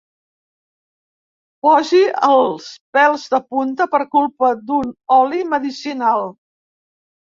[1.67, 1.99] Posi
[2.29, 2.69] els
[2.99, 6.27] pèls de punta per culpa d'un oli medicinal.